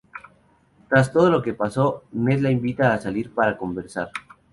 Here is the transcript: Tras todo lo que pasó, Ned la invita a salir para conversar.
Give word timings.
Tras 0.89 1.11
todo 1.13 1.29
lo 1.29 1.43
que 1.43 1.53
pasó, 1.53 2.05
Ned 2.13 2.39
la 2.41 2.49
invita 2.49 2.91
a 2.91 2.99
salir 2.99 3.31
para 3.35 3.55
conversar. 3.55 4.09